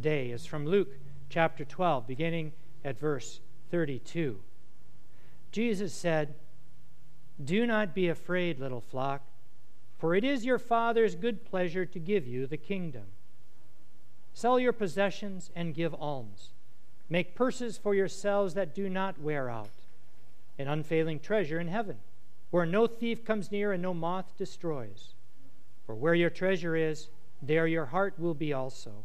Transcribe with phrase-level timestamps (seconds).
[0.00, 0.96] day is from Luke
[1.28, 2.52] chapter 12, beginning
[2.84, 4.40] at verse 32.
[5.52, 6.34] Jesus said,
[7.42, 9.22] Do not be afraid, little flock,
[9.98, 13.04] for it is your Father's good pleasure to give you the kingdom.
[14.32, 16.50] Sell your possessions and give alms.
[17.08, 19.70] Make purses for yourselves that do not wear out,
[20.58, 21.98] an unfailing treasure in heaven,
[22.50, 25.14] where no thief comes near and no moth destroys.
[25.84, 27.08] For where your treasure is,
[27.42, 29.04] there your heart will be also.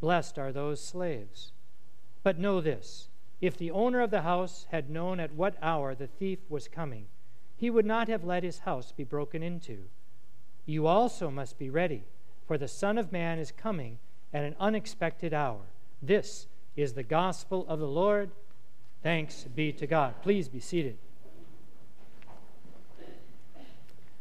[0.00, 1.52] blessed are those slaves.
[2.22, 3.08] But know this
[3.40, 7.06] if the owner of the house had known at what hour the thief was coming,
[7.56, 9.84] he would not have let his house be broken into.
[10.66, 12.04] You also must be ready,
[12.46, 13.98] for the Son of Man is coming
[14.32, 15.62] at an unexpected hour.
[16.02, 18.30] This is the gospel of the Lord.
[19.02, 20.14] Thanks be to God.
[20.22, 20.98] Please be seated.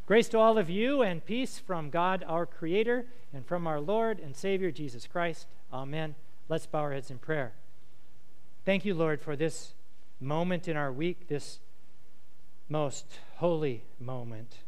[0.08, 4.20] Grace to all of you and peace from God our Creator and from our Lord
[4.20, 5.48] and Savior Jesus Christ.
[5.74, 6.16] Amen.
[6.48, 7.52] Let's bow our heads in prayer.
[8.64, 9.74] Thank you, Lord, for this
[10.22, 11.60] moment in our week, this
[12.70, 14.60] most holy moment,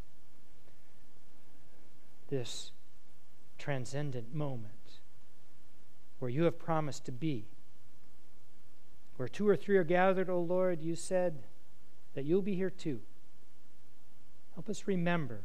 [2.28, 2.72] this
[3.56, 4.74] transcendent moment
[6.18, 7.46] where you have promised to be.
[9.16, 11.44] Where two or three are gathered, O Lord, you said
[12.14, 13.00] that you'll be here too.
[14.60, 15.40] Help us remember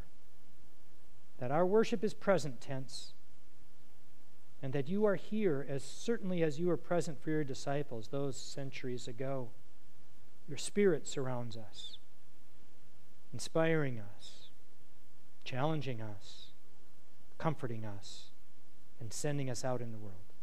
[1.38, 3.14] that our worship is present tense
[4.62, 8.36] and that you are here as certainly as you were present for your disciples those
[8.36, 9.52] centuries ago.
[10.50, 11.98] Your Spirit surrounds us,
[13.32, 14.50] inspiring us,
[15.46, 16.48] challenging us,
[17.38, 18.32] comforting us,
[19.00, 20.34] and sending us out in the world.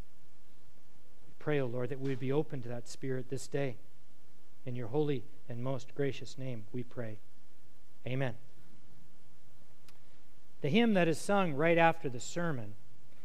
[1.27, 3.77] We pray, O oh Lord, that we would be open to that Spirit this day.
[4.65, 7.19] In your holy and most gracious name, we pray.
[8.06, 8.32] Amen.
[10.62, 12.75] The hymn that is sung right after the sermon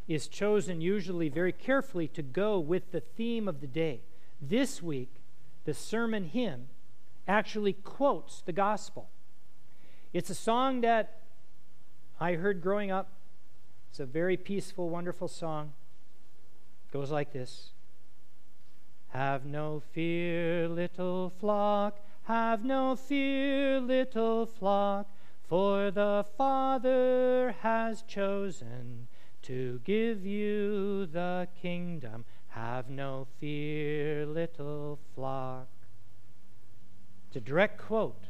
[0.07, 4.01] is chosen usually very carefully to go with the theme of the day.
[4.41, 5.11] This week,
[5.63, 6.67] the sermon hymn
[7.27, 9.09] actually quotes the gospel.
[10.13, 11.21] It's a song that
[12.19, 13.09] I heard growing up.
[13.91, 15.73] It's a very peaceful, wonderful song.
[16.87, 17.71] It goes like this
[19.09, 25.07] Have no fear, little flock, have no fear, little flock,
[25.47, 29.07] for the Father has chosen
[29.43, 32.25] to give you the kingdom.
[32.49, 35.69] Have no fear, little flock.
[37.27, 38.25] It's a direct quote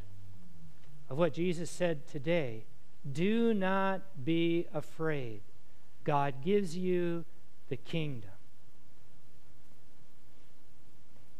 [1.09, 2.65] of what Jesus said today.
[3.09, 5.41] Do not be afraid.
[6.03, 7.25] God gives you
[7.69, 8.29] the kingdom.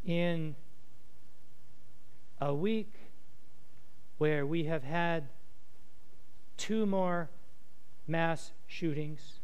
[0.06, 0.56] In
[2.40, 2.94] a week
[4.18, 5.28] where we have had
[6.58, 7.30] two more
[8.08, 9.40] mass shootings,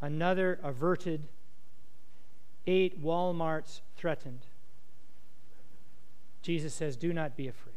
[0.00, 1.28] another averted,
[2.66, 4.40] eight Walmarts threatened.
[6.42, 7.74] Jesus says, Do not be afraid.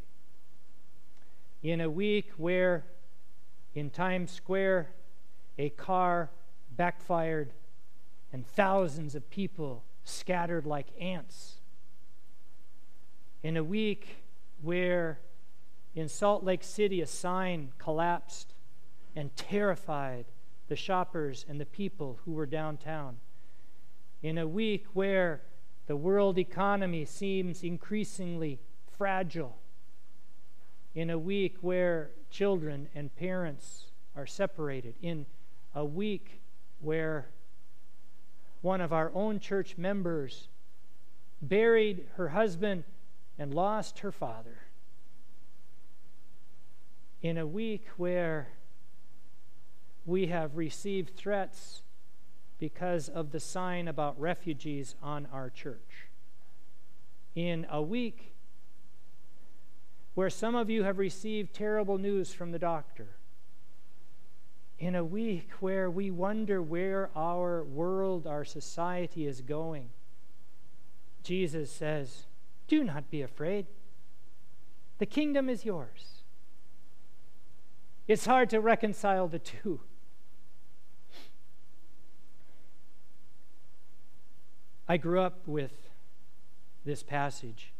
[1.61, 2.85] In a week where
[3.75, 4.89] in Times Square
[5.57, 6.29] a car
[6.75, 7.51] backfired
[8.31, 11.55] and thousands of people scattered like ants.
[13.43, 14.17] In a week
[14.61, 15.19] where
[15.99, 18.53] in Salt Lake City a sign collapsed
[19.15, 20.25] and terrified
[20.69, 23.17] the shoppers and the people who were downtown.
[24.23, 25.41] In a week where
[25.87, 28.59] the world economy seems increasingly
[28.97, 29.57] fragile,
[30.95, 35.25] in a week where children and parents are separated, in
[35.75, 36.41] a week
[36.79, 37.27] where
[38.61, 40.47] one of our own church members
[41.41, 42.85] buried her husband
[43.37, 44.68] and lost her father,
[47.21, 48.49] in a week where
[50.05, 51.81] we have received threats
[52.59, 56.07] because of the sign about refugees on our church.
[57.35, 58.33] In a week
[60.15, 63.07] where some of you have received terrible news from the doctor,
[64.77, 69.89] in a week where we wonder where our world, our society is going,
[71.23, 72.25] Jesus says,
[72.67, 73.67] Do not be afraid.
[74.99, 76.18] The kingdom is yours.
[78.09, 79.81] It's hard to reconcile the two.
[84.87, 85.71] I grew up with
[86.83, 87.71] this passage.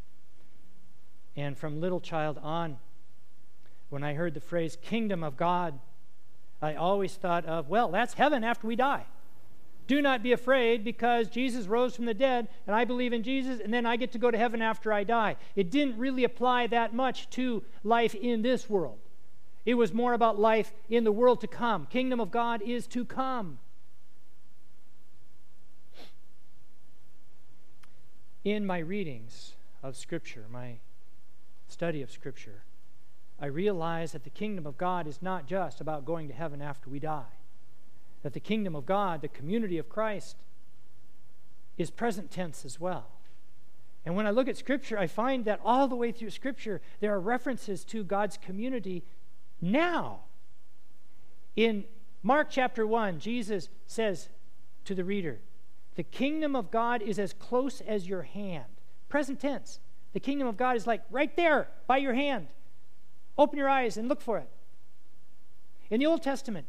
[1.34, 2.78] And from little child on,
[3.88, 5.80] when I heard the phrase kingdom of God,
[6.62, 9.06] I always thought of, well, that's heaven after we die.
[9.88, 13.58] Do not be afraid because Jesus rose from the dead and I believe in Jesus
[13.58, 15.34] and then I get to go to heaven after I die.
[15.56, 19.00] It didn't really apply that much to life in this world.
[19.64, 21.86] It was more about life in the world to come.
[21.86, 23.58] Kingdom of God is to come.
[28.42, 29.52] In my readings
[29.82, 30.76] of Scripture, my
[31.68, 32.62] study of Scripture,
[33.38, 36.88] I realize that the kingdom of God is not just about going to heaven after
[36.88, 37.36] we die.
[38.22, 40.36] That the kingdom of God, the community of Christ,
[41.78, 43.06] is present tense as well.
[44.04, 47.14] And when I look at Scripture, I find that all the way through Scripture, there
[47.14, 49.04] are references to God's community
[49.60, 50.20] now.
[51.56, 51.84] In
[52.22, 54.28] Mark chapter 1, Jesus says
[54.84, 55.40] to the reader,
[55.96, 58.64] The kingdom of God is as close as your hand.
[59.08, 59.80] Present tense.
[60.12, 62.48] The kingdom of God is like right there by your hand.
[63.38, 64.48] Open your eyes and look for it.
[65.88, 66.66] In the Old Testament,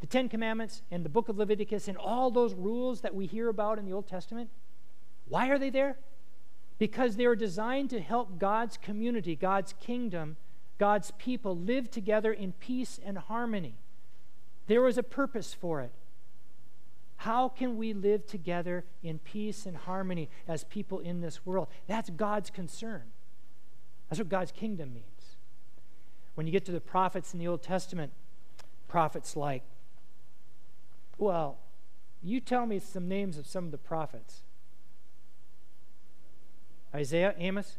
[0.00, 3.48] the Ten Commandments and the book of Leviticus and all those rules that we hear
[3.48, 4.50] about in the Old Testament,
[5.28, 5.98] why are they there?
[6.78, 10.36] Because they are designed to help God's community, God's kingdom,
[10.78, 13.74] God's people live together in peace and harmony.
[14.66, 15.92] There was a purpose for it.
[17.18, 21.68] How can we live together in peace and harmony as people in this world?
[21.86, 23.02] That's God's concern.
[24.08, 25.36] That's what God's kingdom means.
[26.34, 28.12] When you get to the prophets in the Old Testament,
[28.86, 29.62] prophets like,
[31.16, 31.58] well,
[32.22, 34.42] you tell me some names of some of the prophets
[36.94, 37.76] Isaiah, Amos,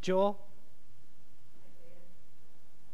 [0.00, 0.43] Joel,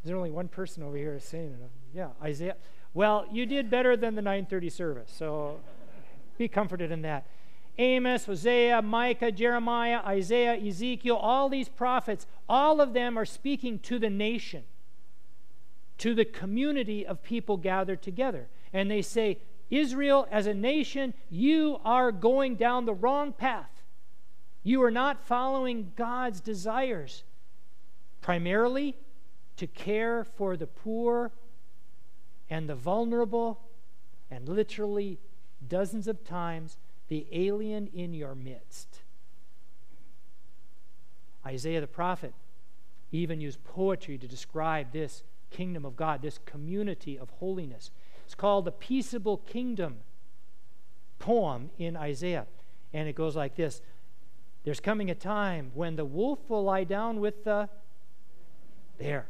[0.03, 1.69] there's only one person over here saying it.
[1.93, 2.55] Yeah, Isaiah.
[2.93, 5.59] Well, you did better than the 930 service, so
[6.37, 7.25] be comforted in that.
[7.77, 13.97] Amos, Hosea, Micah, Jeremiah, Isaiah, Ezekiel, all these prophets, all of them are speaking to
[13.97, 14.63] the nation,
[15.99, 18.47] to the community of people gathered together.
[18.73, 19.39] And they say,
[19.69, 23.83] Israel, as a nation, you are going down the wrong path.
[24.63, 27.23] You are not following God's desires.
[28.19, 28.97] Primarily,
[29.61, 31.31] to care for the poor
[32.49, 33.59] and the vulnerable,
[34.31, 35.19] and literally
[35.67, 36.77] dozens of times
[37.09, 39.01] the alien in your midst.
[41.45, 42.33] Isaiah the prophet
[43.11, 45.21] even used poetry to describe this
[45.51, 47.91] kingdom of God, this community of holiness.
[48.25, 49.97] It's called the Peaceable Kingdom
[51.19, 52.47] poem in Isaiah.
[52.93, 53.79] And it goes like this
[54.63, 57.69] There's coming a time when the wolf will lie down with the
[58.97, 59.27] bear.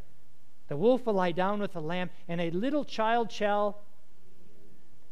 [0.72, 3.82] The wolf will lie down with the lamb, and a little child shall.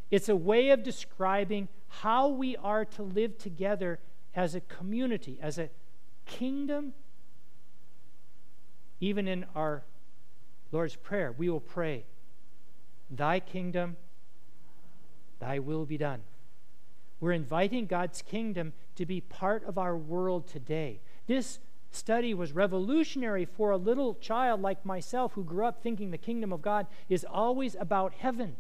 [0.10, 4.00] It's a way of describing how we are to live together
[4.34, 5.70] as a community, as a
[6.26, 6.94] kingdom.
[9.02, 9.84] Even in our
[10.72, 12.06] Lord's Prayer, we will pray,
[13.12, 13.98] Thy kingdom,
[15.40, 16.22] Thy will be done.
[17.20, 21.02] We're inviting God's kingdom to be part of our world today.
[21.28, 21.60] This
[21.92, 26.54] study was revolutionary for a little child like myself who grew up thinking the kingdom
[26.54, 28.56] of God is always about heaven,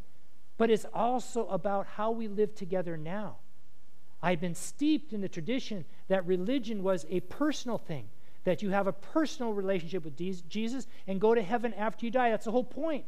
[0.58, 3.38] but it's also about how we live together now.
[4.22, 8.09] I'd been steeped in the tradition that religion was a personal thing,
[8.44, 10.18] that you have a personal relationship with
[10.50, 12.31] Jesus and go to heaven after you die.
[12.31, 13.06] That's the whole point.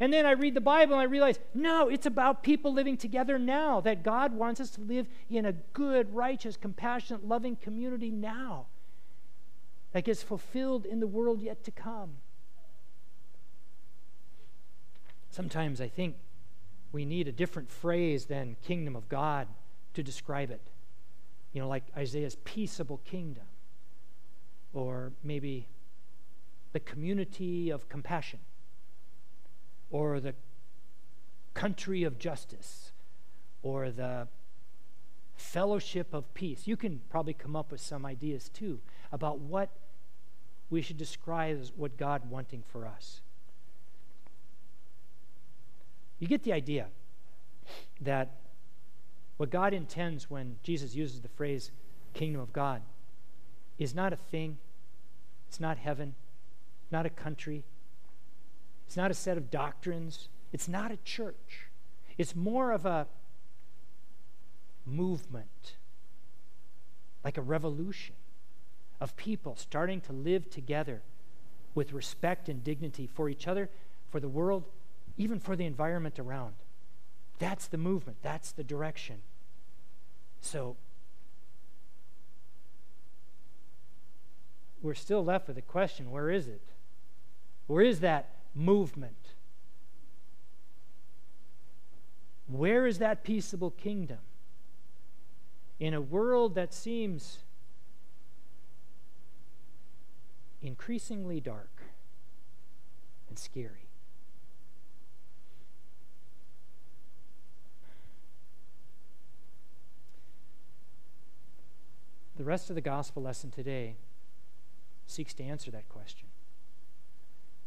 [0.00, 3.38] And then I read the Bible and I realize, no, it's about people living together
[3.38, 8.66] now, that God wants us to live in a good, righteous, compassionate, loving community now
[9.92, 12.16] that gets fulfilled in the world yet to come.
[15.30, 16.16] Sometimes I think
[16.92, 19.48] we need a different phrase than kingdom of God
[19.94, 20.60] to describe it.
[21.52, 23.44] You know, like Isaiah's peaceable kingdom,
[24.72, 25.68] or maybe
[26.72, 28.40] the community of compassion,
[29.90, 30.34] or the
[31.54, 32.92] country of justice,
[33.62, 34.28] or the
[35.34, 36.66] fellowship of peace.
[36.66, 38.80] You can probably come up with some ideas too
[39.10, 39.70] about what
[40.70, 43.20] we should describe as what God wanting for us.
[46.20, 46.86] You get the idea
[48.00, 48.30] that
[49.36, 51.70] what God intends when Jesus uses the phrase
[52.14, 52.82] kingdom of God
[53.78, 54.58] is not a thing,
[55.48, 56.14] it's not heaven,
[56.90, 57.64] not a country,
[58.86, 61.66] it's not a set of doctrines, it's not a church.
[62.18, 63.06] It's more of a
[64.84, 65.76] movement,
[67.24, 68.14] like a revolution
[69.00, 71.02] of people starting to live together
[71.74, 73.70] with respect and dignity for each other,
[74.10, 74.64] for the world,
[75.16, 76.54] even for the environment around.
[77.38, 79.22] That's the movement, that's the direction.
[80.40, 80.76] So,
[84.82, 86.62] we're still left with the question where is it?
[87.66, 89.34] Where is that movement?
[92.48, 94.18] Where is that peaceable kingdom?
[95.78, 97.38] In a world that seems
[100.62, 101.82] increasingly dark
[103.28, 103.88] and scary.
[112.36, 113.96] The rest of the gospel lesson today
[115.06, 116.28] seeks to answer that question.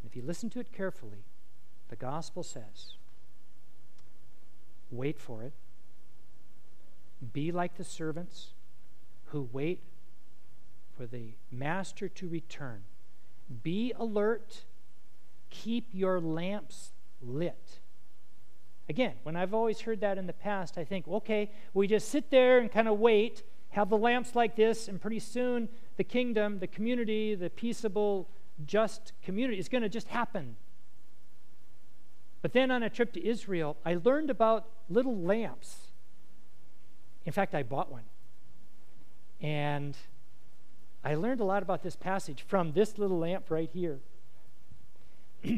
[0.02, 1.26] And if you listen to it carefully,
[1.90, 2.96] the gospel says,
[4.90, 5.54] wait for it.
[7.34, 8.54] Be like the servants
[9.26, 9.82] who wait
[10.96, 12.84] for the master to return.
[13.64, 14.64] Be alert.
[15.50, 17.80] Keep your lamps lit.
[18.90, 22.30] Again, when I've always heard that in the past, I think, okay, we just sit
[22.30, 26.60] there and kind of wait have the lamps like this, and pretty soon the kingdom,
[26.60, 28.30] the community, the peaceable,
[28.66, 30.56] just community is going to just happen.
[32.44, 35.88] But then on a trip to Israel, I learned about little lamps.
[37.26, 38.04] In fact, I bought one.
[39.42, 39.98] And
[41.04, 44.00] I learned a lot about this passage from this little lamp right here.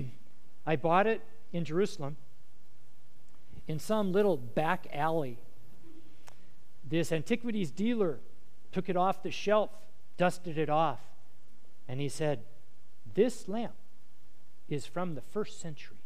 [0.66, 1.22] I bought it
[1.54, 2.18] in Jerusalem
[3.68, 5.38] in some little back alley
[6.88, 8.20] this antiquities dealer
[8.72, 9.72] took it off the shelf,
[10.18, 11.00] dusted it off,
[11.88, 12.42] and he said,
[13.16, 13.74] This lamp
[14.70, 15.98] is from the first century.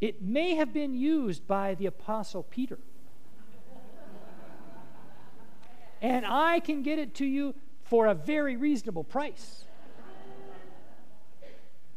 [0.00, 2.78] It may have been used by the Apostle Peter.
[6.02, 9.64] And I can get it to you for a very reasonable price.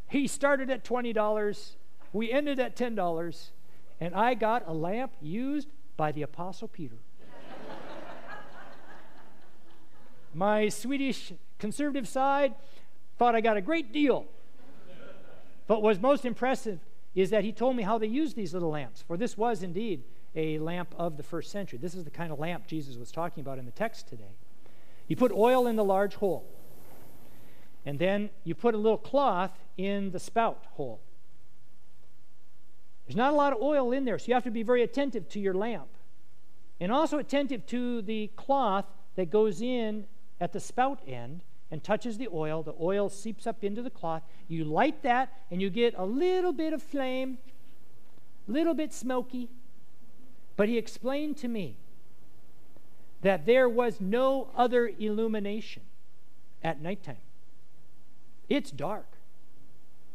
[0.07, 1.75] He started at $20,
[2.13, 3.49] we ended at $10,
[3.99, 6.95] and I got a lamp used by the Apostle Peter.
[10.33, 12.55] My Swedish conservative side
[13.17, 14.25] thought I got a great deal.
[15.67, 16.79] But what's most impressive
[17.13, 19.03] is that he told me how they used these little lamps.
[19.07, 20.03] For this was indeed
[20.35, 21.79] a lamp of the first century.
[21.79, 24.35] This is the kind of lamp Jesus was talking about in the text today.
[25.07, 26.45] You put oil in the large hole,
[27.85, 31.01] and then you put a little cloth in the spout hole.
[33.07, 35.27] There's not a lot of oil in there, so you have to be very attentive
[35.29, 35.87] to your lamp.
[36.79, 40.05] And also attentive to the cloth that goes in
[40.39, 42.61] at the spout end and touches the oil.
[42.63, 44.21] The oil seeps up into the cloth.
[44.47, 47.39] You light that, and you get a little bit of flame,
[48.47, 49.49] a little bit smoky.
[50.59, 51.77] But he explained to me
[53.21, 55.83] that there was no other illumination
[56.61, 57.23] at nighttime.
[58.49, 59.05] It's dark.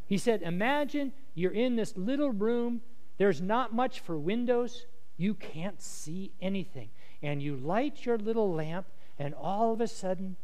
[0.05, 2.81] He said, Imagine you're in this little room,
[3.17, 4.85] there's not much for windows,
[5.17, 6.89] you can't see anything.
[7.23, 8.85] And you light your little lamp,
[9.17, 10.35] and all of a sudden,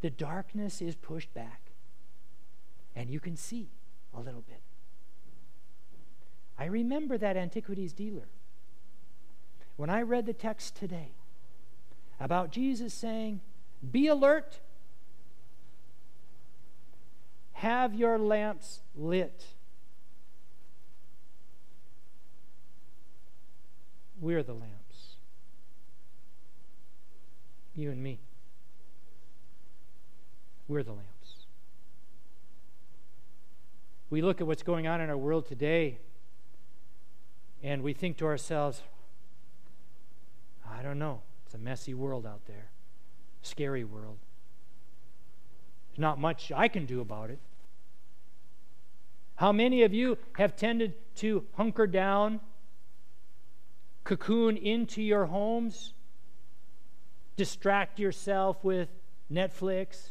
[0.00, 1.70] the darkness is pushed back,
[2.96, 3.68] and you can see
[4.12, 4.60] a little bit.
[6.58, 8.26] I remember that antiquities dealer.
[9.82, 11.08] When I read the text today
[12.20, 13.40] about Jesus saying,
[13.90, 14.60] Be alert,
[17.54, 19.44] have your lamps lit.
[24.20, 25.16] We're the lamps.
[27.74, 28.20] You and me.
[30.68, 31.34] We're the lamps.
[34.10, 35.98] We look at what's going on in our world today
[37.64, 38.82] and we think to ourselves,
[40.82, 41.20] I don't know.
[41.46, 42.72] It's a messy world out there,
[43.42, 44.18] scary world.
[45.88, 47.38] There's not much I can do about it.
[49.36, 52.40] How many of you have tended to hunker down,
[54.02, 55.94] cocoon into your homes,
[57.36, 58.88] distract yourself with
[59.32, 60.08] Netflix?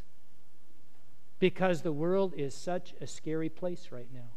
[1.39, 4.29] Because the world is such a scary place right now.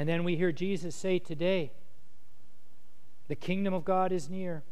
[0.00, 1.72] And then we hear Jesus say today,
[3.28, 4.62] The kingdom of God is near.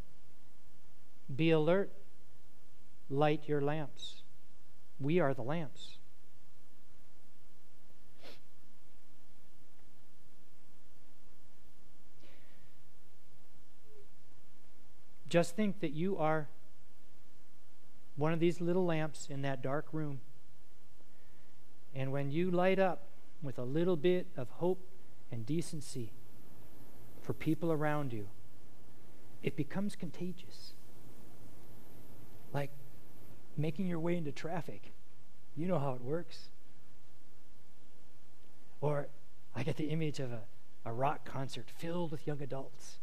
[1.35, 1.91] Be alert
[3.11, 4.23] light your lamps.
[4.99, 5.97] We are the lamps.
[15.29, 16.47] Just think that you are
[18.15, 20.21] one of these little lamps in that dark room.
[21.93, 23.03] And when you light up
[23.43, 24.87] with a little bit of hope
[25.31, 26.11] and decency
[27.21, 28.27] for people around you,
[29.43, 30.73] it becomes contagious.
[32.53, 32.71] Like
[33.57, 34.93] making your way into traffic.
[35.55, 36.49] You know how it works.
[38.81, 39.07] Or
[39.55, 40.41] I get the image of a,
[40.85, 42.99] a rock concert filled with young adults.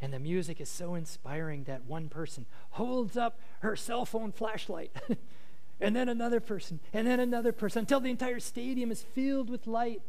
[0.00, 4.94] And the music is so inspiring that one person holds up her cell phone flashlight,
[5.80, 9.66] and then another person, and then another person, until the entire stadium is filled with
[9.66, 10.02] light.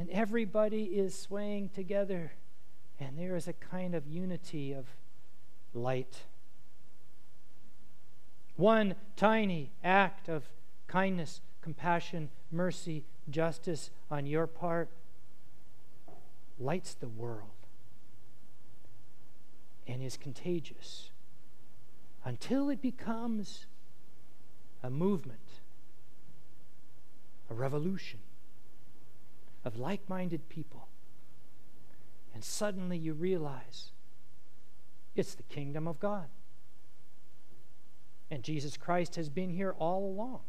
[0.00, 2.32] And everybody is swaying together,
[2.98, 4.86] and there is a kind of unity of
[5.74, 6.22] light.
[8.56, 10.44] One tiny act of
[10.86, 14.88] kindness, compassion, mercy, justice on your part
[16.58, 17.50] lights the world
[19.86, 21.10] and is contagious
[22.24, 23.66] until it becomes
[24.82, 25.60] a movement,
[27.50, 28.20] a revolution
[29.64, 30.88] of like minded people.
[32.34, 33.90] And suddenly you realize
[35.14, 36.26] it's the kingdom of God.
[38.30, 40.40] And Jesus Christ has been here all along,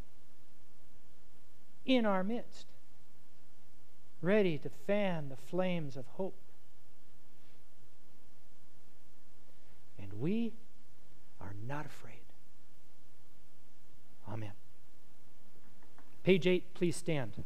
[1.86, 2.68] in our midst,
[4.22, 6.38] ready to fan the flames of hope.
[10.00, 10.54] And we
[11.40, 12.22] are not afraid.
[14.32, 14.52] Amen.
[16.24, 17.44] Page 8, please stand.